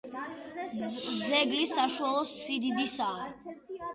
[1.25, 3.29] ძეგლი საშუალო სიდიდისაა.